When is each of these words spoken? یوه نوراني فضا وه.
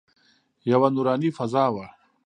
یوه 0.71 0.87
نوراني 0.95 1.29
فضا 1.37 1.65
وه. 1.73 1.85